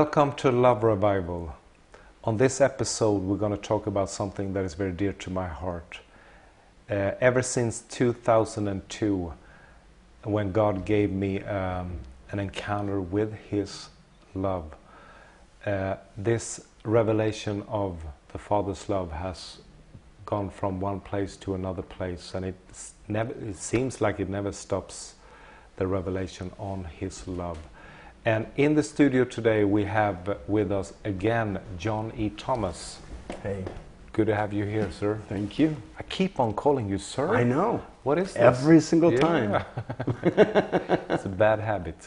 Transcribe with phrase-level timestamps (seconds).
[0.00, 1.56] Welcome to Love Revival.
[2.22, 5.48] On this episode, we're going to talk about something that is very dear to my
[5.48, 5.98] heart.
[6.88, 9.32] Uh, ever since 2002,
[10.22, 11.98] when God gave me um,
[12.30, 13.88] an encounter with His
[14.36, 14.72] love,
[15.66, 18.00] uh, this revelation of
[18.32, 19.58] the Father's love has
[20.26, 22.54] gone from one place to another place, and it
[23.08, 25.16] never it seems like it never stops
[25.74, 27.58] the revelation on His love.
[28.28, 32.28] And in the studio today, we have with us again John E.
[32.28, 32.98] Thomas.
[33.42, 33.64] Hey,
[34.12, 35.18] Good to have you here, sir.
[35.30, 35.74] thank you.
[35.98, 37.34] I keep on calling you sir.
[37.34, 37.80] I know.
[38.02, 38.36] What is this?
[38.36, 39.20] Every single Yeah.
[39.20, 39.64] time.
[41.08, 42.06] it's a bad habit.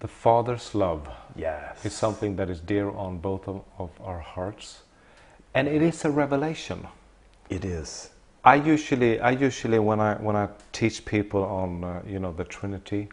[0.00, 1.82] The Father's love Yes.
[1.86, 4.82] is something that is dear on both of, of our hearts,
[5.54, 6.86] and it is a revelation.
[7.48, 8.10] It is.
[8.44, 12.44] I usually, I usually when I when I teach people on uh, you know the
[12.44, 13.08] Trinity,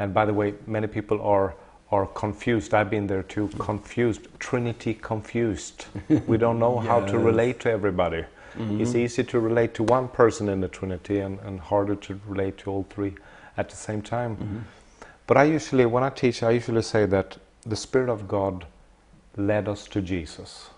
[0.00, 1.54] and by the way, many people are
[1.92, 2.72] are confused.
[2.72, 4.28] I've been there too, confused.
[4.38, 5.86] Trinity confused.
[6.26, 8.24] we don't know how to relate to everybody.
[8.80, 12.58] It's easy to relate to one person in the Trinity, and, and harder to relate
[12.58, 13.14] to all three
[13.56, 14.64] at the same time.
[15.26, 18.66] But I usually, when I teach, I usually say that the Spirit of God
[19.36, 20.70] led us to Jesus.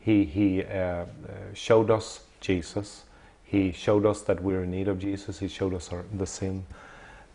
[0.00, 1.06] He, he uh, uh,
[1.54, 3.04] showed us Jesus.
[3.44, 5.38] He showed us that we're in need of Jesus.
[5.38, 6.64] He showed us our, the sin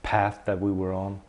[0.06, 1.20] path that we were on.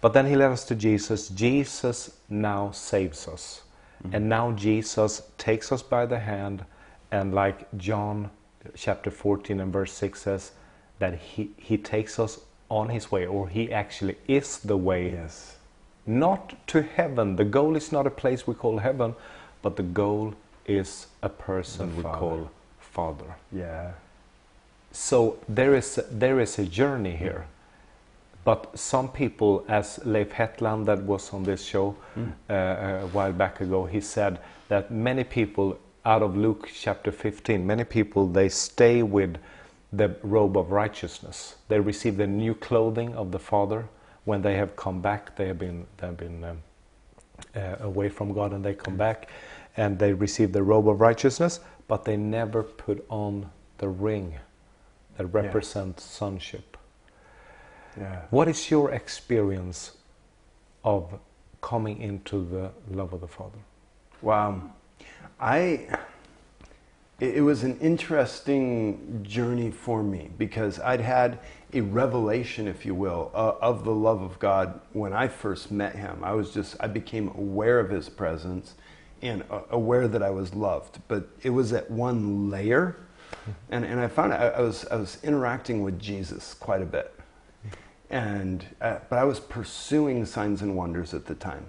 [0.00, 1.28] But then He led us to Jesus.
[1.28, 3.62] Jesus now saves us.
[4.02, 4.14] Mm-hmm.
[4.16, 6.64] And now Jesus takes us by the hand,
[7.10, 8.30] and like John
[8.74, 10.52] chapter 14 and verse 6 says,
[10.98, 15.56] that He, he takes us on His way, or He actually is the way Yes.
[16.06, 17.36] not to heaven.
[17.36, 19.14] The goal is not a place we call heaven,
[19.62, 20.34] but the goal
[20.66, 23.36] is a person we call Father.
[23.52, 23.92] Yeah.
[24.92, 27.46] So there is there is a journey here.
[28.44, 31.96] But some people, as Leif Hetland, that was on this show
[32.50, 34.38] uh, a while back ago, he said
[34.68, 39.38] that many people, out of Luke chapter 15, many people they stay with
[39.92, 41.56] the robe of righteousness.
[41.68, 43.88] They receive the new clothing of the Father
[44.24, 45.36] when they have come back.
[45.36, 46.62] They have been they have been um,
[47.56, 49.28] uh, away from God, and they come back,
[49.76, 54.34] and they receive the robe of righteousness, but they never put on the ring
[55.16, 56.73] that represents sonship.
[57.98, 58.22] Yeah.
[58.30, 59.92] What is your experience
[60.82, 61.18] of
[61.60, 63.58] coming into the love of the Father?
[64.22, 64.62] Wow.
[65.40, 65.88] I.
[67.20, 71.38] It was an interesting journey for me because I'd had
[71.72, 75.94] a revelation, if you will, uh, of the love of God when I first met
[75.94, 76.24] Him.
[76.24, 78.74] I was just, I became aware of His presence
[79.22, 80.98] and uh, aware that I was loved.
[81.06, 82.96] But it was at one layer.
[83.70, 87.14] And, and I found I, I, was, I was interacting with Jesus quite a bit.
[88.14, 91.66] And, uh, but I was pursuing signs and wonders at the time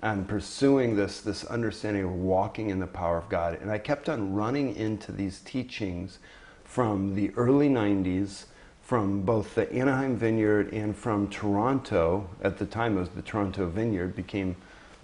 [0.00, 3.60] and pursuing this, this understanding of walking in the power of God.
[3.60, 6.20] And I kept on running into these teachings
[6.64, 8.46] from the early 90s,
[8.80, 12.30] from both the Anaheim Vineyard and from Toronto.
[12.40, 14.56] At the time, it was the Toronto Vineyard, became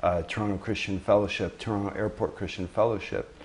[0.03, 3.37] uh, Toronto Christian Fellowship, Toronto Airport Christian Fellowship,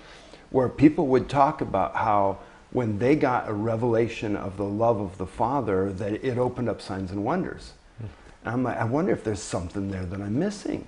[0.48, 2.38] where people would talk about how
[2.76, 6.82] when they got a revelation of the love of the Father, that it opened up
[6.82, 7.72] signs and wonders.
[7.98, 10.86] And I'm like, I wonder if there's something there that I'm missing.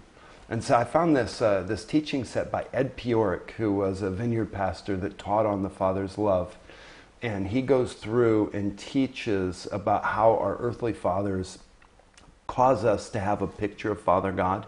[0.50, 4.10] And so I found this, uh, this teaching set by Ed Piorek, who was a
[4.10, 6.58] vineyard pastor that taught on the Father's love.
[7.22, 11.58] And he goes through and teaches about how our earthly fathers
[12.46, 14.66] cause us to have a picture of Father God,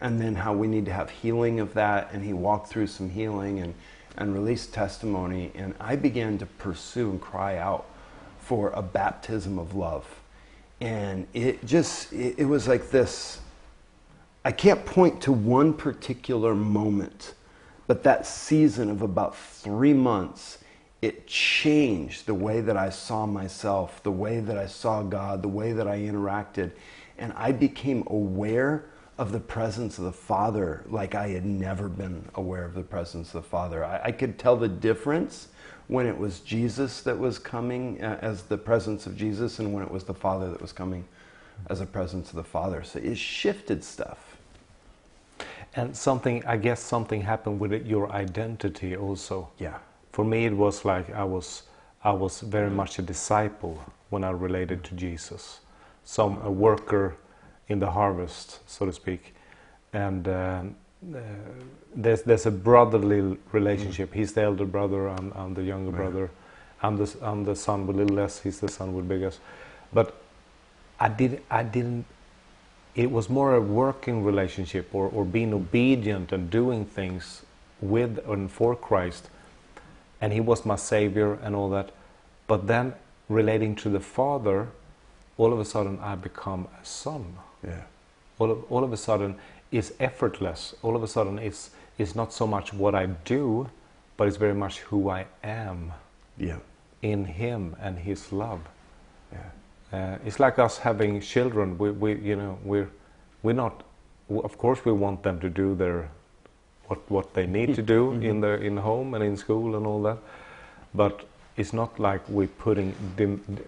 [0.00, 2.10] and then how we need to have healing of that.
[2.10, 3.74] And he walked through some healing and,
[4.16, 5.50] and released testimony.
[5.54, 7.86] And I began to pursue and cry out
[8.38, 10.06] for a baptism of love.
[10.80, 13.40] And it just, it, it was like this
[14.44, 17.34] I can't point to one particular moment,
[17.86, 20.58] but that season of about three months,
[21.00, 25.48] it changed the way that I saw myself, the way that I saw God, the
[25.48, 26.72] way that I interacted.
[27.18, 28.84] And I became aware
[29.22, 33.28] of the presence of the Father like I had never been aware of the presence
[33.28, 33.84] of the Father.
[33.84, 35.46] I, I could tell the difference
[35.86, 39.84] when it was Jesus that was coming uh, as the presence of Jesus and when
[39.84, 41.06] it was the Father that was coming
[41.70, 42.82] as a presence of the Father.
[42.82, 44.36] So it shifted stuff.
[45.76, 49.50] And something, I guess, something happened with it, your identity also.
[49.56, 49.78] Yeah.
[50.10, 51.62] For me, it was like I was,
[52.02, 55.60] I was very much a disciple when I related to Jesus,
[56.02, 57.14] some a worker
[57.68, 59.34] in the harvest, so to speak,
[59.92, 60.74] and um,
[61.14, 61.18] uh,
[61.94, 64.14] there's there's a brotherly relationship.
[64.14, 65.98] He's the elder brother, I'm, I'm the younger Right.
[66.02, 66.30] brother.
[66.82, 68.40] I'm the I'm the son with little less.
[68.42, 69.40] He's the son with biggest.
[69.92, 70.14] But
[71.00, 72.06] I did I didn't
[72.94, 77.42] it was more a working relationship or, or being obedient and doing things
[77.80, 79.30] with and for Christ.
[80.20, 81.90] And He was my Savior and all that.
[82.46, 82.94] But then
[83.28, 84.68] relating to the Father,
[85.38, 87.38] all of a sudden I become a son.
[87.66, 87.82] Yeah.
[88.38, 89.36] All of, all of a sudden
[89.70, 90.74] it's effortless.
[90.82, 93.68] All of a sudden it's, it's not so much what I do,
[94.16, 95.92] but it's very much who I am
[96.38, 96.58] Yeah.
[97.02, 98.60] in Him and His love.
[99.32, 99.38] Yeah.
[99.92, 101.78] Uh, it's like us having children.
[101.78, 102.88] We, we, you know, we're,
[103.42, 103.82] we're not.
[104.30, 106.08] Of course, we want them to do their,
[106.86, 110.02] what, what they need to do in the in home and in school and all
[110.02, 110.18] that.
[110.94, 111.26] But
[111.56, 112.94] it's not like we're putting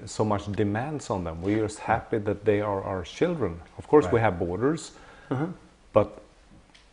[0.06, 1.42] so much demands on them.
[1.42, 3.60] We're just happy that they are our children.
[3.78, 4.92] Of course, we have borders,
[5.30, 5.46] Uh-huh.
[5.92, 6.08] but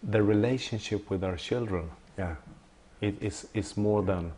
[0.03, 2.35] the relationship with our children Yeah.
[3.01, 4.31] it is is more than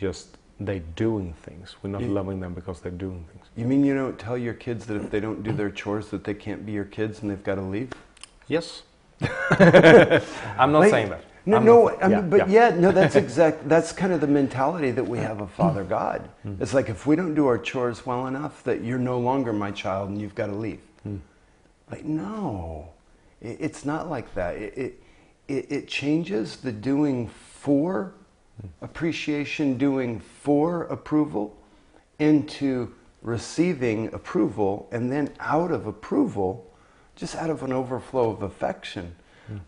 [0.00, 1.76] just they doing things.
[1.82, 3.46] We're not You- loving them because they're doing things.
[3.56, 6.22] You mean you don't tell your kids that if they don't do their chores that
[6.24, 7.90] they can't be your kids and they've got to leave?
[8.48, 8.82] Yes.
[10.58, 11.24] I'm not Like, saying that.
[11.46, 11.90] No, I'm no.
[11.90, 12.68] I mean, yeah, but yeah.
[12.70, 12.76] yeah.
[12.80, 12.92] no.
[12.92, 13.68] That's exact.
[13.68, 16.28] That's kind of the mentality that we have of Father God.
[16.42, 16.56] Hmm.
[16.60, 19.70] It's like if we don't do our chores well enough, that you're no longer my
[19.70, 20.80] child and you've got to leave.
[21.04, 21.16] Hmm.
[21.90, 22.88] Like no,
[23.40, 24.56] it, it's not like that.
[24.56, 25.02] It, it
[25.48, 28.12] it it changes the doing for
[28.60, 28.68] Hmm.
[28.80, 31.54] appreciation, doing for approval,
[32.18, 36.64] into receiving approval, and then out of approval,
[37.16, 39.14] just out of an overflow of affection.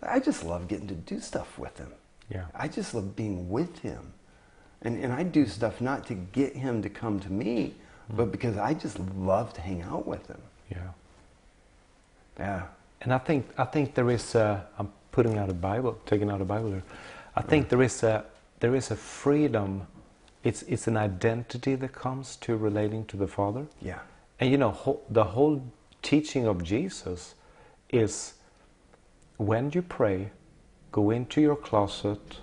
[0.02, 1.92] I just love getting to do stuff with him.
[2.30, 2.44] Yeah.
[2.54, 4.12] I just love being with him.
[4.82, 7.75] And, and I do stuff not to get him to come to me,
[8.10, 8.32] but mm.
[8.32, 10.40] because I just love to hang out with him.
[10.70, 10.88] Yeah.
[12.38, 12.62] Yeah.
[13.00, 16.40] And I think I think there is a, I'm putting out a Bible, taking out
[16.40, 16.82] a Bible here.
[17.34, 17.70] I think mm.
[17.70, 18.25] there is a
[18.60, 19.86] there is a freedom.
[20.44, 23.66] It's it's an identity that comes to relating to the Father.
[23.82, 23.98] Yeah.
[24.40, 25.62] And you know, ho- the whole
[26.02, 27.34] teaching of Jesus
[27.90, 28.34] is
[29.38, 30.31] when you pray,
[30.93, 32.38] go into your closet,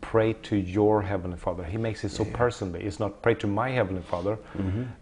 [0.00, 1.64] pray to your Heavenly Father.
[1.64, 2.82] He makes it so personally.
[2.84, 4.38] It's not pray to my Heavenly Father,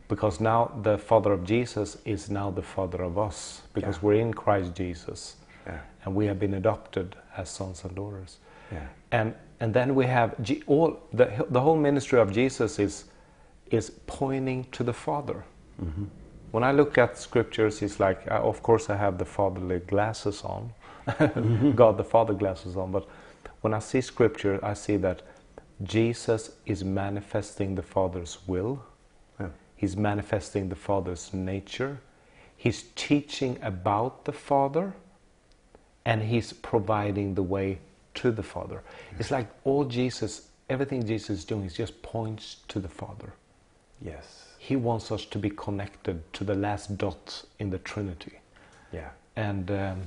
[0.08, 4.02] because now the Father of Jesus is now the Father of us, because Yeah.
[4.02, 5.36] we're in Christ Jesus.
[5.66, 5.78] Yeah.
[6.04, 8.38] And we have been adopted as sons and daughters.
[8.72, 8.86] Yeah.
[9.10, 10.34] And, and then we have
[10.66, 13.04] all the, the whole ministry of Jesus is,
[13.70, 15.44] is pointing to the Father.
[16.52, 20.42] When I look at scriptures, it's like, uh, of course, I have the fatherly glasses
[20.42, 20.72] on,
[21.74, 23.06] God the Father glasses on, but
[23.62, 25.22] when I see scripture, I see that
[25.82, 28.82] Jesus is manifesting the Father's will,
[29.40, 29.48] Yeah.
[29.76, 31.98] He's manifesting the Father's nature,
[32.56, 34.92] He's teaching about the Father,
[36.04, 37.78] and He's providing the way
[38.14, 38.82] to the Father.
[39.18, 43.32] It's like all Jesus, everything Jesus is doing, is just points to the Father.
[44.00, 44.46] Yes.
[44.58, 48.38] He wants us to be connected to the last dot in the Trinity,
[48.92, 49.10] Yeah.
[49.34, 50.02] and um,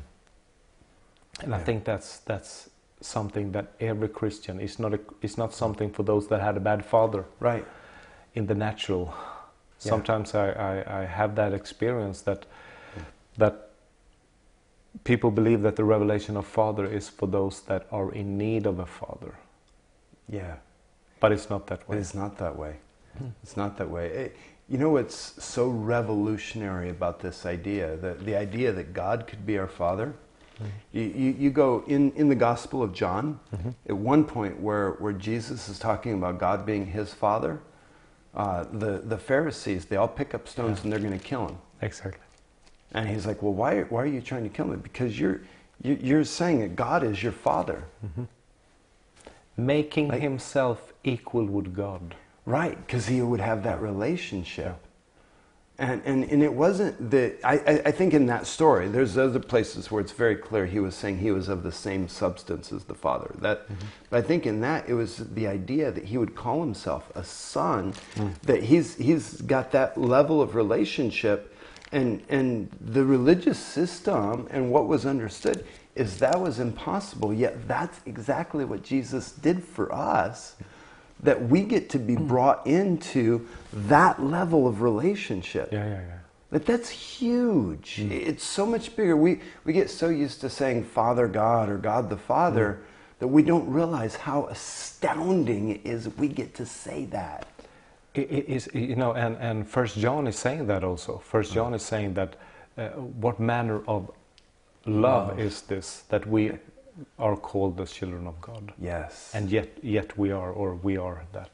[1.44, 2.70] and I think that's that's
[3.02, 6.60] something that every Christian is not a, it's not something for those that had a
[6.60, 7.66] bad father Right.
[8.34, 9.14] in the natural.
[9.14, 9.90] Yeah.
[9.90, 12.46] Sometimes I, I, I have that experience that
[13.38, 13.70] that
[15.04, 18.80] people believe that the revelation of Father is for those that are in need of
[18.80, 19.36] a father,
[20.30, 20.56] Yeah.
[21.20, 21.98] but it's not that way.
[21.98, 22.78] it's not that way.
[23.18, 23.28] Hmm.
[23.44, 24.08] It's not that way.
[24.08, 24.36] It-
[24.68, 27.96] you know what's so revolutionary about this idea?
[27.98, 30.14] The, the idea that God could be our Father?
[30.94, 33.40] You, you, you go in, in the Gospel of John,
[33.90, 37.60] at one point where, where Jesus is talking about God being his Father,
[38.36, 41.58] uh, the, the Pharisees, they all pick up stones and they're going to kill him.
[41.82, 42.22] Exactly.
[42.94, 44.78] And he's like, Well, why, why are you trying to kill me?
[44.78, 45.42] Because you're,
[45.82, 47.84] you- you're saying that God is your Father.
[49.58, 52.16] Making Like- himself equal with God.
[52.46, 54.76] Right, because he would have that relationship.
[55.78, 59.42] And, and, and it wasn't that, I, I, I think in that story, there's other
[59.42, 62.86] places where it's very clear he was saying he was of the same substance as
[62.86, 63.36] the Father.
[63.40, 63.86] That, mm-hmm.
[64.10, 67.26] But I think in that, it was the idea that he would call himself a
[67.26, 68.34] son, mm.
[68.44, 71.54] that he's, he's got that level of relationship.
[71.92, 75.66] And, and the religious system and what was understood
[75.96, 80.56] is that was impossible, yet that's exactly what Jesus did for us
[81.22, 82.28] that we get to be mm.
[82.28, 85.70] brought into that level of relationship.
[85.72, 86.18] Yeah, yeah, yeah.
[86.52, 87.98] Like that's huge.
[88.00, 88.12] Mm.
[88.12, 89.18] It's so much bigger.
[89.18, 93.20] We we get so used to saying Father God or God the Father mm.
[93.20, 97.48] that we don't realize how astounding it is we get to say that.
[98.14, 101.18] It, it is, you know, and, and First John is saying that also.
[101.18, 102.36] First John is saying that
[102.78, 104.10] uh, what manner of
[104.86, 105.40] love, Love.
[105.40, 106.52] is this that we
[107.20, 109.32] are called the children of God, Yes.
[109.34, 111.50] and yet yet we are, or we are that.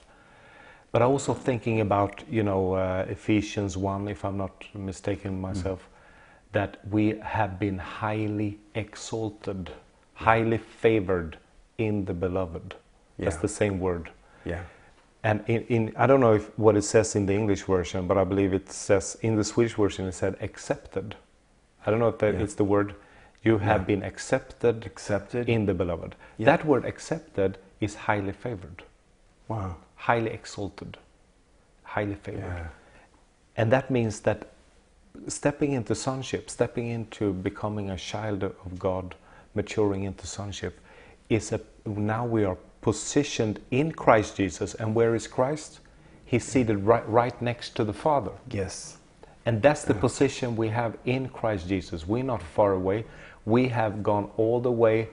[0.91, 5.88] But also thinking about, you know, uh, Ephesians one, if I'm not mistaken myself,
[6.51, 9.71] that we have been highly exalted,
[10.15, 11.38] highly favored
[11.77, 12.75] in the beloved.
[13.17, 14.10] That's the same word.
[14.45, 14.63] Yeah.
[15.24, 18.17] And in, in I don't know if what it says in the English version, but
[18.17, 21.15] I believe it says in the Swedish version it said accepted.
[21.86, 22.41] I don't know if that Yeah.
[22.41, 22.95] it's the word
[23.43, 23.86] you have Yeah.
[23.86, 25.50] been accepted Accepted.
[25.50, 26.15] in the beloved.
[26.38, 26.45] Yeah.
[26.45, 28.83] That word accepted is highly favored,
[29.48, 29.75] wow.
[29.95, 30.98] highly exalted,
[31.83, 32.43] highly favored.
[32.43, 32.67] Yeah.
[33.57, 34.48] And that means that
[35.27, 39.15] stepping into sonship, stepping into becoming a child of God,
[39.55, 40.79] maturing into sonship,
[41.29, 44.75] is a now we are positioned in Christ Jesus.
[44.75, 45.79] And where is Christ?
[46.25, 46.50] He's mm.
[46.50, 48.31] seated right, right next to the Father.
[48.50, 48.98] Yes.
[49.45, 52.07] And that's the position we have in Christ Jesus.
[52.07, 53.05] We're not far away.
[53.45, 55.10] We have gone all the way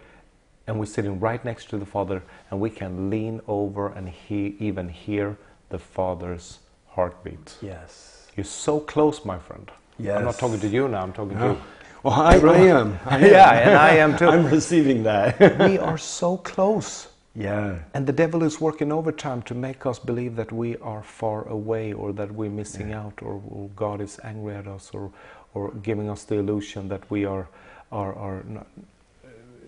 [0.67, 4.57] and we're sitting right next to the Father and we can lean over and he,
[4.59, 5.37] even hear
[5.71, 6.59] the Father's
[6.89, 7.57] heartbeat.
[7.63, 8.27] Yes.
[8.37, 9.71] You're so close, my friend.
[9.99, 10.19] Yeah.
[10.19, 11.55] I'm not talking to you now, I'm talking Oh.
[11.55, 11.61] to
[12.03, 12.99] Well, I, I am.
[13.07, 13.25] I am.
[13.25, 14.29] Yeah, and I am too.
[14.35, 15.39] I'm receiving that.
[15.59, 17.09] We are so close.
[17.35, 17.79] yeah.
[17.95, 21.93] And the devil is working overtime to make us believe that we are far away
[21.93, 25.11] or that we're missing out or, or God is angry at us or,
[25.55, 27.49] or giving us the illusion that we are,
[27.91, 28.67] are, are not,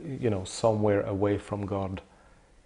[0.07, 2.03] you know, somewhere away from God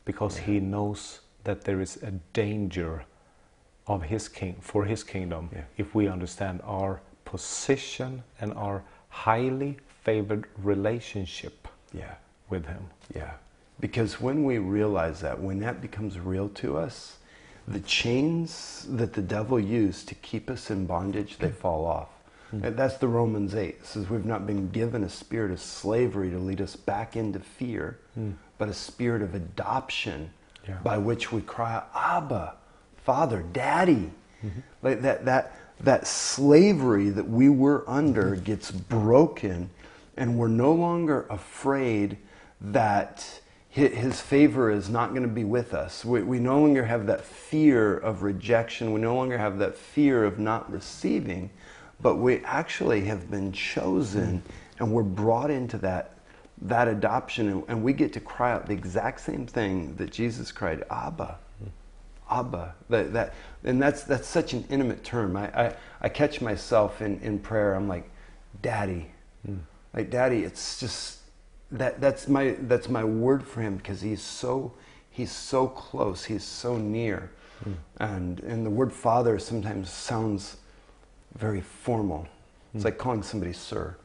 [0.04, 3.04] because he knows that there is a danger
[3.87, 5.64] of his king for his kingdom Yeah.
[5.76, 12.14] if we understand our position and our highly favored relationship Yeah.
[12.49, 12.88] with him.
[13.14, 13.34] Yeah.
[13.80, 17.18] Because when we realize that, when that becomes real to us,
[17.66, 22.08] the chains that the devil used to keep us in bondage, they fall off.
[22.58, 22.64] Hmm.
[22.64, 23.68] And that's the Romans 8.
[23.68, 27.40] It says we've not been given a spirit of slavery to lead us back into
[27.40, 28.32] fear, hmm.
[28.58, 30.30] but a spirit of adoption
[30.68, 30.78] Yeah.
[30.82, 32.54] by which we cry, Abba,
[33.04, 34.11] Father, Daddy.
[34.44, 34.61] Mm-hmm.
[34.82, 38.44] Like that, that, that slavery that we were under mm-hmm.
[38.44, 39.70] gets broken,
[40.16, 42.18] and we're no longer afraid
[42.61, 46.04] that his favor is not going to be with us.
[46.04, 48.92] We, we no longer have that fear of rejection.
[48.92, 51.50] We no longer have that fear of not receiving,
[52.04, 54.82] but we actually have been chosen mm-hmm.
[54.84, 56.18] and we're brought into that,
[56.61, 60.52] that adoption, and, and we get to cry out the exact same thing that Jesus
[60.52, 61.38] cried, Abba.
[61.62, 62.38] Mm-hmm.
[62.38, 62.75] Abba.
[62.90, 63.34] That, that,
[63.64, 65.34] and that's, that's such an intimate term.
[65.34, 68.11] I, I, I catch myself in, in prayer, I'm like,
[68.61, 69.11] Daddy.
[69.49, 69.61] Mm.
[69.94, 71.20] Like, Daddy, it's just,
[71.70, 74.75] that, that's, my, that's my word for him because he's so,
[75.08, 77.32] he's so close, he's so near.
[77.66, 77.75] Mm.
[77.96, 80.58] And, and the word father sometimes sounds
[81.36, 82.26] very formal.
[82.74, 82.88] It's hmm.
[82.88, 83.96] like calling somebody sir.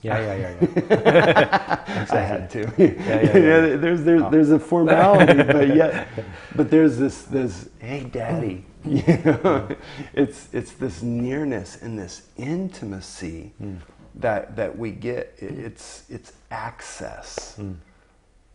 [0.00, 2.06] Yeah, yeah, yeah, yeah.
[2.10, 2.72] I had to.
[2.78, 3.76] yeah, yeah.
[3.76, 4.30] There's there's oh.
[4.30, 6.06] there's a formality, but yet,
[6.54, 8.96] but there's this this hey daddy, hmm.
[8.96, 9.68] you know,
[10.14, 13.76] it's it's this nearness and this intimacy hmm.
[14.14, 15.34] that that we get.
[15.38, 17.60] It's it's access.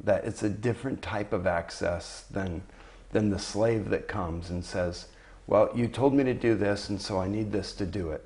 [0.06, 2.62] That it's a different type of access than
[3.12, 5.08] than the slave that comes and says,
[5.48, 8.24] "Well, you told me to do this, and so I need this to do it."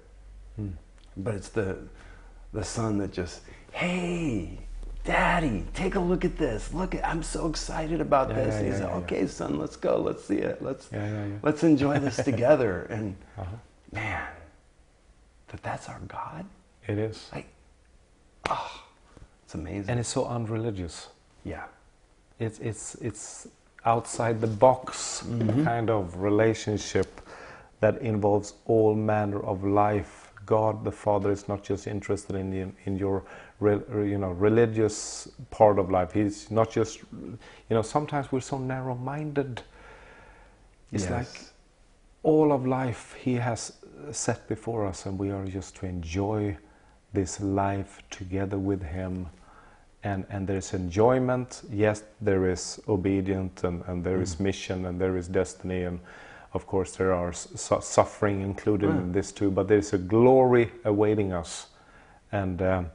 [1.18, 1.78] But it's the
[2.54, 4.58] the son that just, hey,
[5.04, 6.74] daddy, take a look at this.
[6.74, 8.54] Look, at, I'm so excited about Yeah, this.
[8.56, 9.98] yeah, He's yeah, like, okay, son, let's go.
[9.98, 10.62] Let's see it.
[10.62, 11.36] Let's Yeah, yeah, yeah.
[11.44, 12.84] let's enjoy this together.
[12.90, 13.46] And Uh-huh.
[13.92, 14.28] man,
[15.50, 16.46] that that's our God.
[16.88, 17.30] It is.
[17.34, 17.48] Like,
[18.50, 18.82] oh,
[19.44, 19.90] it's amazing.
[19.90, 21.10] And it's so unreligious.
[21.44, 21.66] yeah,
[22.40, 23.48] It's, it's, it's
[23.88, 25.64] outside the box mm-hmm.
[25.64, 27.22] kind of relationship
[27.80, 30.32] that involves all manner of life.
[30.46, 33.24] God the Father is not just interested in, in, in your
[33.60, 33.80] re,
[34.14, 36.12] you know, religious part of life.
[36.14, 39.62] He's not just, you know, sometimes we're so narrow minded.
[40.92, 41.12] It's Yes.
[41.12, 41.42] like
[42.24, 43.74] all of life He has
[44.12, 46.58] set before us, and we are just to enjoy
[47.14, 49.28] this life together with Him.
[50.04, 55.18] And, and there's enjoyment, yes, there is obedience, and, and there is mission, and there
[55.18, 56.00] is destiny, and
[56.54, 61.34] of course, there are su- suffering included in this too, but there's a glory awaiting
[61.34, 61.68] us.
[62.32, 62.88] And, um,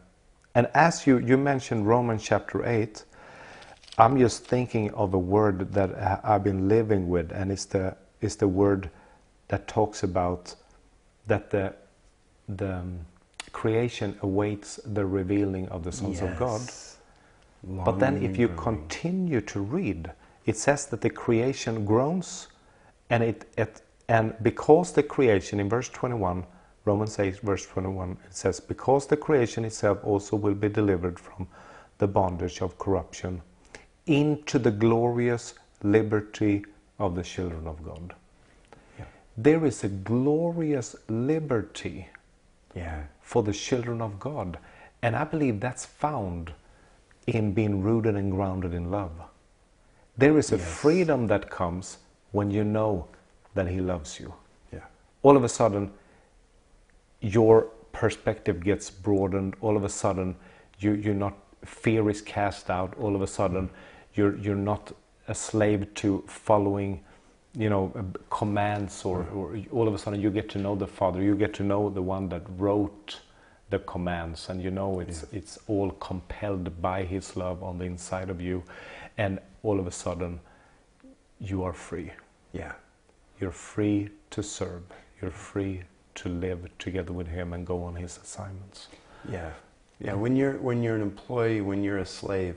[0.54, 3.04] and as you, you mentioned Romans chapter 8,
[3.98, 7.96] I'm just thinking of a word that I- I've been living with, and it's the,
[8.20, 8.90] it's the word
[9.48, 10.54] that talks about
[11.26, 11.74] that the,
[12.48, 13.00] the um,
[13.52, 16.60] creation awaits the revealing of the sons of God.
[17.64, 20.10] But then, if you continue to read,
[20.46, 22.48] it says that the creation groans,
[23.08, 26.44] and it, it and because the creation in verse 21,
[26.84, 31.46] Romans 8, verse 21, it says, because the creation itself also will be delivered from
[31.98, 33.40] the bondage of corruption
[34.06, 35.54] into the glorious
[35.84, 36.64] liberty
[36.98, 38.14] of the children of God.
[38.98, 39.04] Yeah.
[39.36, 42.08] There is a glorious liberty
[42.74, 43.04] Yeah.
[43.20, 44.58] for the children of God.
[45.02, 46.52] And I believe that's found
[47.26, 49.12] in being rooted and grounded in love.
[50.16, 50.80] There is a Yes.
[50.80, 51.98] freedom that comes
[52.32, 53.06] when you know
[53.54, 54.34] that He loves you.
[54.72, 54.84] Yeah.
[55.22, 55.92] All of a sudden,
[57.20, 59.54] your perspective gets broadened.
[59.60, 60.36] All of a sudden,
[60.78, 62.94] you, you're not, fear is cast out.
[62.98, 63.70] All of a sudden,
[64.14, 64.92] you're, you're not
[65.28, 67.00] a slave to following
[67.56, 70.86] you know uh, commands or, or all of a sudden you get to know the
[70.86, 73.20] father you get to know the one that wrote
[73.72, 78.28] the commands and you know it's it's all compelled by his love on the inside
[78.34, 78.62] of you
[79.16, 80.38] and all of a sudden
[81.40, 82.10] you are free
[82.52, 82.72] Yeah.
[83.40, 84.82] you're free to serve
[85.20, 85.82] you're free
[86.16, 88.88] to live together with him and go on his assignments
[89.30, 89.50] Yeah.
[90.00, 90.14] Yeah.
[90.24, 92.56] When you're when you're an employee, when you're a slave,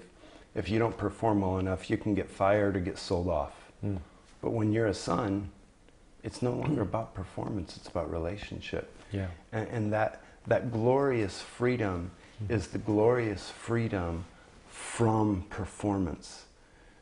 [0.56, 3.54] if you don't perform well enough, you can get fired or get sold off.
[3.84, 4.00] Mm.
[4.42, 5.50] But when you're a son,
[6.24, 8.86] it's no longer about performance, it's about relationship.
[9.12, 10.12] yeah And, and that,
[10.48, 12.12] that glorious freedom
[12.50, 14.26] is the glorious freedom
[14.70, 16.46] from performance.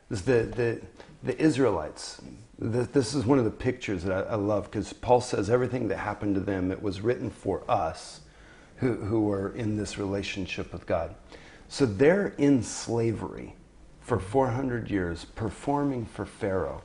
[0.10, 0.82] Is the, the,
[1.24, 2.22] the Israelites,
[2.62, 5.88] th this is one of the pictures that I, I love because Paul says everything
[5.88, 8.22] that happened to them, it was written for us
[8.78, 11.16] who, who are in this relationship with God.
[11.68, 13.56] So they're in slavery
[14.02, 16.84] for 400 years, performing for Pharaoh.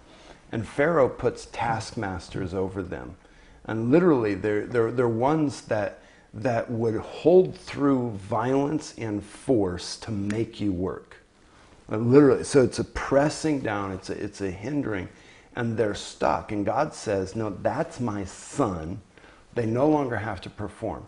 [0.53, 3.17] And Pharaoh puts taskmasters over them.
[3.65, 6.01] And literally, they're, they're, they're ones that,
[6.35, 11.17] that would hold through violence and force to make you work.
[11.91, 15.09] Uh, Literally, so it's a pressing down, it's a, it's a hindering,
[15.57, 16.53] and they're stuck.
[16.53, 19.01] And God says, No, that's my son.
[19.55, 21.07] They no longer have to perform.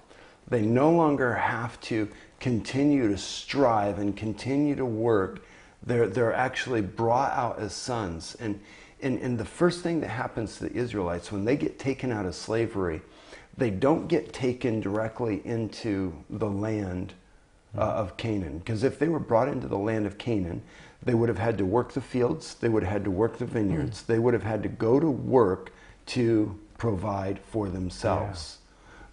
[0.48, 2.08] They no longer have to
[2.40, 5.44] continue to strive and continue to work.
[5.82, 8.36] They're, they're actually brought out as sons.
[8.40, 8.60] And,
[9.00, 12.26] and, and the first thing that happens to the Israelites when they get taken out
[12.26, 13.02] of slavery,
[13.60, 17.12] they don't get taken directly into the land
[17.76, 18.58] uh, of Canaan.
[18.58, 20.62] Because if they were brought into the land of Canaan,
[21.02, 23.44] they would have had to work the fields, they would have had to work the
[23.44, 25.72] vineyards, they would have had to go to work
[26.06, 28.58] to provide for themselves.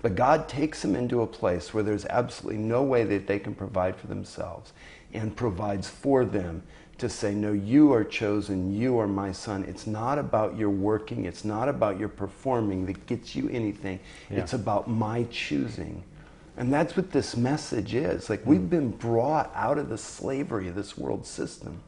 [0.02, 3.54] But God takes them into a place where there's absolutely no way that they can
[3.54, 4.72] provide for themselves
[5.14, 6.64] and provides for them
[6.98, 9.64] to say, No, you are chosen, you are my son.
[9.66, 14.40] It's not about your working, it's not about your performing that gets you anything, Yeah.
[14.40, 16.04] it's about my choosing.
[16.58, 18.30] And that's what this message is.
[18.30, 18.68] Like, we've hmm.
[18.68, 21.82] been brought out of the slavery of this world system.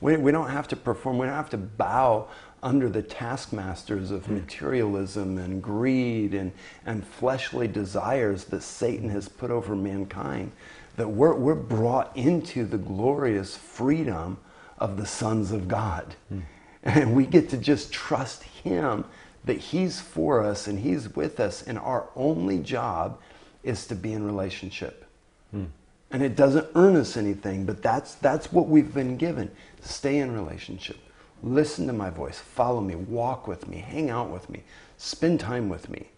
[0.00, 2.28] We, we don't have to perform, we don't have to bow
[2.60, 4.34] under the taskmasters of hmm.
[4.34, 6.52] materialism and greed and,
[6.86, 10.50] and fleshly desires that Satan has put over mankind.
[10.98, 14.36] That we're, we're brought into the glorious freedom
[14.78, 16.16] of the sons of God.
[16.28, 16.40] Hmm.
[16.82, 19.04] And we get to just trust Him
[19.44, 23.18] that He's for us and He's with us, and our only job
[23.62, 25.06] is to be in relationship.
[25.52, 25.66] Hmm.
[26.10, 29.50] And it doesn't earn us anything, but that's, that's what we've been given.
[29.80, 30.96] Stay in relationship.
[31.42, 32.38] Listen to my voice.
[32.38, 32.96] Follow me.
[32.96, 33.78] Walk with me.
[33.78, 34.64] Hang out with me.
[34.96, 36.08] Spend time with me.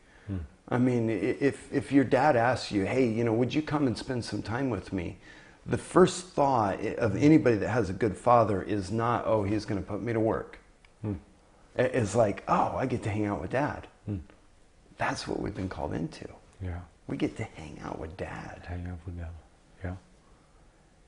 [0.70, 3.96] I mean, if, if your dad asks you, hey, you know, would you come and
[3.98, 5.18] spend some time with me?
[5.66, 9.82] The first thought of anybody that has a good father is not, oh, he's going
[9.82, 10.58] to put me to work.
[11.04, 11.16] It-
[11.94, 13.86] It's like, oh, I get to hang out with dad.
[14.98, 16.28] That's what we've been called into.
[16.62, 18.62] yeah We get to hang out with dad.
[18.68, 19.32] hang out with them.
[19.82, 19.94] Yeah.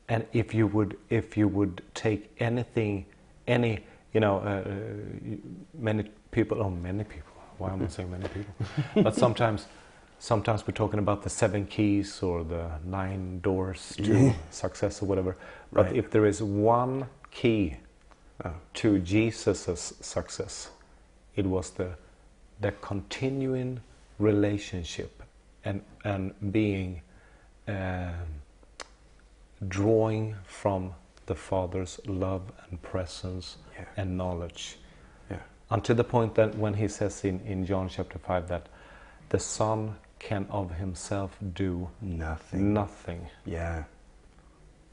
[0.09, 3.05] And if you would, if you would take anything,
[3.47, 3.81] any,
[4.13, 5.37] you know, uh, uh,
[5.79, 7.32] many people, oh, many people.
[7.63, 8.55] Why am I saying many people?
[9.05, 9.67] but sometimes,
[10.19, 15.37] sometimes we're talking about the seven keys or the nine doors to success or whatever.
[15.73, 15.97] But Right.
[15.97, 17.77] if there is one key
[18.45, 18.51] Oh.
[18.75, 20.71] to Jesus' success,
[21.37, 21.91] it was the
[22.61, 23.81] the continuing
[24.19, 25.23] relationship
[25.65, 27.03] and and being
[27.69, 28.27] um,
[29.69, 30.95] drawing from
[31.27, 33.85] the Father's love and presence Yeah.
[33.97, 34.79] and knowledge.
[35.73, 38.67] Until the point that when he says in, in John chapter 5 that
[39.31, 42.75] the Son can of himself do Nothing.
[42.75, 43.27] nothing.
[43.47, 43.85] Yeah.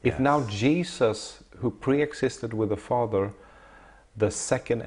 [0.02, 0.20] If Yes.
[0.20, 3.32] now Jesus, who pre existed with the Father,
[4.16, 4.82] the second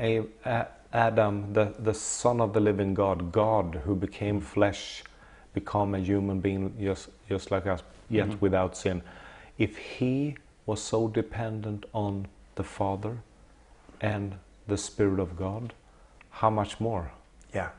[0.91, 5.03] Adam, the, the Son of the living God, God who became flesh,
[5.53, 8.41] become a human being just, just like us, yet Mhm.
[8.41, 9.03] without sin,
[9.59, 13.17] if he was so dependent on the Father
[14.01, 14.35] and
[14.67, 15.73] the Spirit of God,
[16.33, 17.11] how much more?
[17.53, 17.69] Yeah.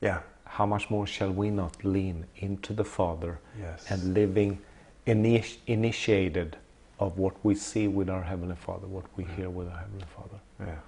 [0.00, 0.20] Yeah.
[0.44, 3.84] How much more shall we not lean into the Father Yes.
[3.90, 4.58] and living
[5.06, 6.56] initi- initiated
[7.00, 10.38] of what we see with our Heavenly Father, what we hear with our Heavenly Father.
[10.60, 10.78] Yeah.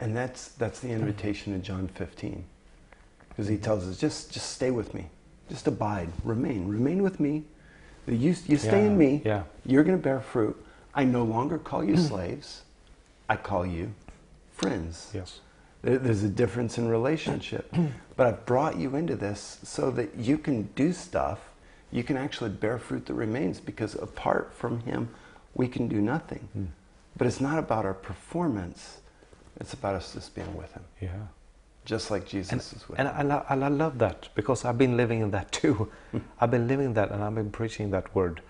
[0.00, 2.42] And that's that's the invitation in John 15.
[3.28, 3.64] Because he mm-hmm.
[3.64, 5.10] tells us just just stay with me.
[5.50, 7.44] Just abide, remain, remain with me.
[8.06, 9.22] You, you stay Yeah, in me.
[9.24, 9.42] yeah.
[9.66, 10.56] You're going to bear fruit.
[10.94, 12.08] I no longer call you mm.
[12.08, 12.62] slaves.
[13.28, 13.92] I call you
[14.52, 15.10] friends.
[15.12, 15.40] Yes.
[15.82, 17.72] There- There's a difference in relationship.
[18.16, 21.38] but I've brought you into this so that you can do stuff.
[21.90, 25.08] You can actually bear fruit that remains because apart from Him,
[25.54, 26.48] we can do nothing.
[26.52, 26.64] Hmm.
[27.16, 28.98] But it's not about our performance,
[29.60, 31.08] it's about us just being with Him, Yeah.
[31.84, 33.14] just like Jesus And, is with and Him.
[33.16, 35.90] I, lo- and I love that because I've been living in that too.
[36.40, 38.40] I've been living that and I've been preaching that word.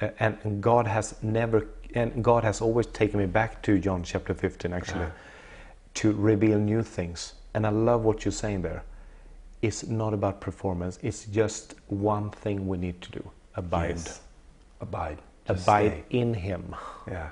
[0.00, 4.02] Uh, and, and God has never, and God has always taken me back to John
[4.02, 5.10] chapter 15 actually, Ah.
[5.94, 7.34] To reveal new things.
[7.54, 8.82] And I love what you're saying there.
[9.62, 13.96] It's not about performance, it's just one thing we need to do abide.
[13.96, 14.20] Yes.
[14.80, 15.18] Abide.
[15.46, 16.18] Just Abide stay.
[16.18, 16.74] in Him.
[17.06, 17.30] Yeah.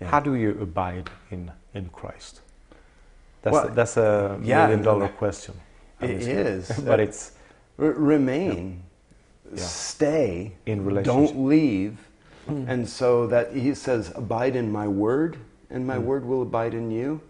[0.00, 0.08] Yeah.
[0.08, 2.40] How do you abide in, in Christ?
[3.42, 5.54] That's, Well, a, that's a yeah, million dollar question.
[6.00, 6.70] It is.
[6.84, 7.32] but it's
[7.78, 8.82] R- remain,
[9.52, 9.62] Yeah.
[9.62, 11.34] stay, In relationship.
[11.34, 11.98] don't leave.
[12.46, 12.64] Hmm.
[12.68, 15.38] And so that he says, abide in my word,
[15.70, 16.04] and my hmm.
[16.04, 17.20] word will abide in you.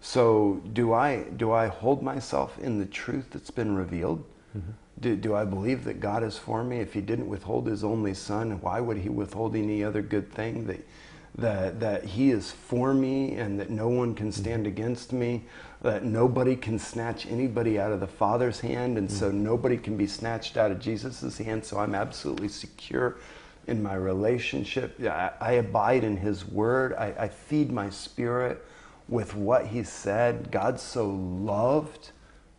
[0.00, 4.24] So do I do I hold myself in the truth that's been revealed?
[4.56, 4.70] Mm-hmm.
[4.98, 6.78] Do, do I believe that God is for me?
[6.78, 10.66] If he didn't withhold his only son, why would he withhold any other good thing?
[10.66, 10.80] That,
[11.36, 14.40] that, that he is for me and that no one can mm-hmm.
[14.40, 15.44] stand against me,
[15.82, 19.44] that nobody can snatch anybody out of the Father's hand, and so mm-hmm.
[19.44, 21.62] nobody can be snatched out of Jesus' hand.
[21.62, 23.16] So I'm absolutely secure
[23.66, 24.94] in my relationship.
[24.98, 28.64] Yeah, I, I abide in his word, I, I feed my spirit
[29.08, 30.50] with what he said.
[30.50, 32.10] God so loved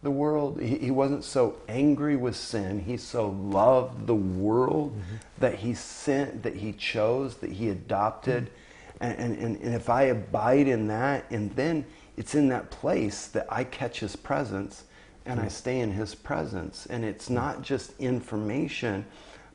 [0.04, 0.62] the world.
[0.62, 2.80] He, he wasn't so angry with sin.
[2.80, 5.16] He so loved the world mm-hmm.
[5.40, 8.46] that he sent, that he chose, that he adopted.
[8.46, 9.04] Mm-hmm.
[9.04, 13.28] And, and, and, and if I abide in that, and then it's in that place
[13.28, 14.86] that I catch his presence
[15.26, 15.52] and I mm-hmm.
[15.52, 16.86] stay in his presence.
[16.90, 19.06] And it's not just information,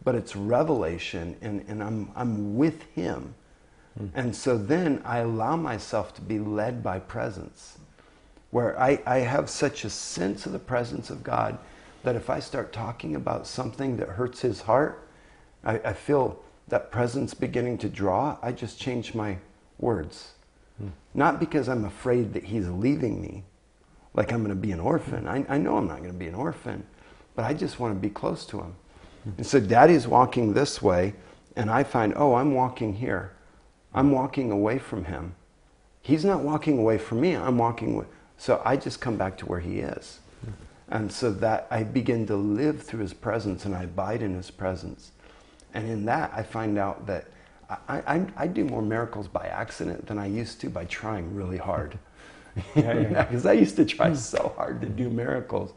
[0.04, 1.36] but it's revelation.
[1.40, 3.34] And, and I'm, I'm with him.
[4.00, 4.10] Mm.
[4.14, 7.78] And so then I allow myself to be led by presence
[8.52, 11.58] where I, I have such a sense of the presence of God
[12.02, 15.08] that if I start talking about something that hurts his heart,
[15.64, 18.36] I, I feel that presence beginning to draw.
[18.42, 19.38] I just change my
[19.78, 20.32] words.
[20.78, 20.88] Hmm.
[21.14, 23.44] Not because I'm afraid that he's leaving me,
[24.12, 25.26] like I'm going to be an orphan.
[25.26, 26.84] I, I know I'm not going to be an orphan,
[27.34, 28.74] but I just want to be close to him.
[29.24, 29.30] Hmm.
[29.38, 31.14] And so daddy's walking this way,
[31.56, 33.32] and I find, oh, I'm walking here.
[33.94, 35.34] I'm walking away from him.
[36.00, 37.36] He's not walking away from me.
[37.36, 38.06] I'm walking away.
[38.38, 40.18] So I just come back to where he is.
[40.88, 44.50] And so that I begin to live through his presence and I abide in his
[44.50, 45.12] presence.
[45.72, 47.28] And in that, I find out that
[47.88, 51.58] I, I, I do more miracles by accident than I used to by trying really
[51.58, 51.98] hard.
[52.74, 55.72] Because I used to try so hard to do miracles.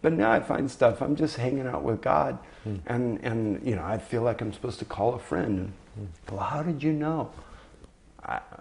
[0.00, 2.38] But now I find stuff, I'm just hanging out with God.
[2.62, 2.76] Hmm.
[2.86, 5.72] And, and, you know, I feel like I'm supposed to call a friend.
[5.96, 7.30] And, well, how did you know?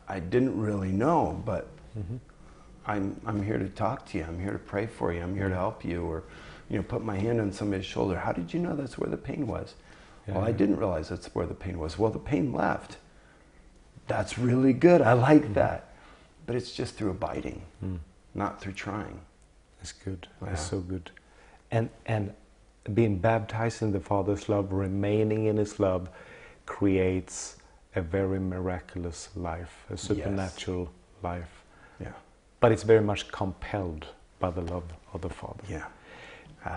[0.07, 2.17] I, didn't really know, but mm-hmm.
[2.85, 4.23] I'm, I'm here to talk to you.
[4.23, 5.21] I'm here to pray for you.
[5.21, 6.03] I'm here to help you.
[6.03, 6.23] Or,
[6.69, 8.17] you know, put my hand on somebody's shoulder.
[8.17, 9.75] How did you know that's where the pain was?
[10.27, 11.99] well, I didn't realize that's where the pain was.
[11.99, 12.97] Well, the pain left.
[14.07, 15.01] That's really good.
[15.01, 15.53] I like mm-hmm.
[15.53, 15.89] that.
[16.45, 17.99] But it's just through abiding, mm.
[18.33, 19.21] not through trying.
[19.77, 20.27] That's good.
[20.41, 20.51] Yeah.
[20.51, 21.11] It's so good.
[21.71, 22.33] And and
[22.93, 26.09] being baptized in the Father's love, remaining in His love,
[26.65, 27.57] creates
[27.95, 31.63] a very miraculous life, a supernatural life.
[31.99, 32.11] Yeah.
[32.59, 34.07] But it's very much compelled
[34.39, 35.63] by the love of the Father.
[35.69, 35.85] Yeah.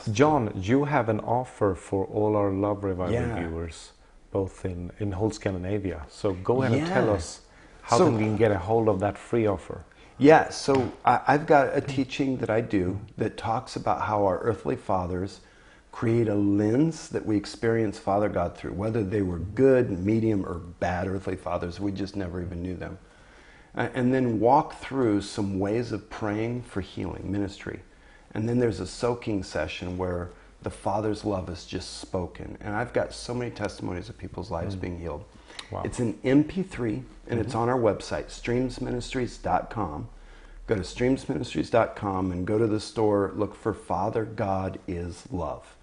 [0.00, 0.10] To.
[0.12, 3.38] John, you have an offer for all our Love Revival Yeah.
[3.38, 3.92] viewers,
[4.32, 6.04] both in, in whole Scandinavia.
[6.08, 7.40] So go ahead and tell us
[7.82, 9.84] how So- can we get a hold of that free offer.
[10.18, 14.38] Yeah, so I, I've got a teaching that I do that talks about how our
[14.38, 15.40] earthly fathers
[15.96, 20.56] create a lens that we experience Father God through, whether they were good, medium, or
[20.58, 21.80] bad earthly fathers.
[21.80, 22.98] We just never even knew them.
[23.74, 27.80] And then walk through some ways of praying for healing, ministry.
[28.34, 32.58] And then there's a soaking session where the Father's love is just spoken.
[32.60, 34.82] And I've got so many testimonies of people's lives mm.
[34.82, 35.24] being healed.
[35.70, 35.80] Wow.
[35.82, 37.58] It's an MP3 and it's mm-hmm.
[37.58, 40.08] on our website, streamsministries.com.
[40.66, 45.75] Go to streamsministries.com and go to the store, look for Father God is Love.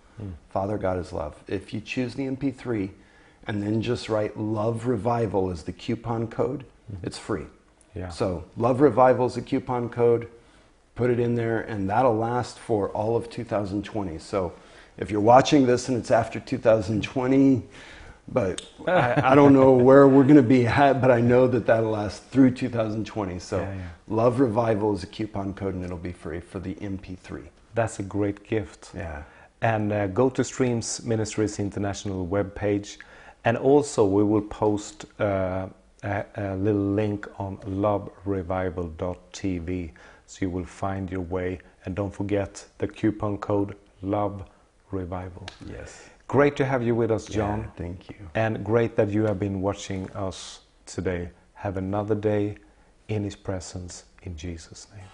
[0.50, 1.36] Father God is Love.
[1.48, 2.92] If you choose the MP3
[3.48, 7.06] and then just write Love Revival as the coupon code, mm-hmm.
[7.06, 7.46] it's free.
[7.96, 8.10] Yeah.
[8.10, 10.28] So, Love Revival is the coupon code.
[10.96, 14.18] Put it in there, and that'll last for all of 2020.
[14.20, 14.54] So,
[14.98, 17.64] if you're watching this and it's after 2020,
[18.28, 21.66] but I, I don't know where we're going to be at, but I know that
[21.66, 23.40] that'll last through 2020.
[23.40, 23.82] So, Yeah, yeah.
[24.08, 27.48] Love Revival is a coupon code, and it'll be free for the MP3.
[27.76, 28.92] That's a great gift.
[28.96, 29.24] Yeah.
[29.64, 32.98] And uh, go to Streams Ministries International webpage.
[33.46, 35.68] And also, we will post uh,
[36.04, 39.92] a, a little link on loverevival.tv
[40.28, 41.60] so you will find your way.
[41.86, 44.44] And don't forget the coupon code Love
[44.92, 45.46] Revival.
[45.70, 46.10] Yes.
[46.28, 47.60] Great to have you with us, John.
[47.60, 48.16] Yeah, thank you.
[48.36, 51.30] And great that you have been watching us today.
[51.54, 52.58] Have another day
[53.08, 55.06] in His presence in Jesus' name.